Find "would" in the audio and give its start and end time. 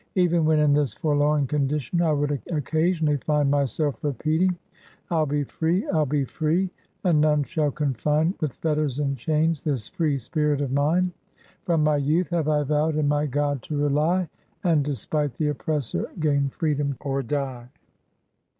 2.11-2.31